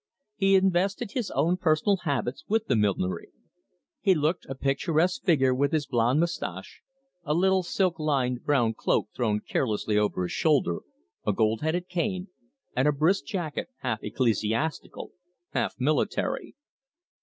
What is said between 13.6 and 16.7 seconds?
half ecclesiastical, half military.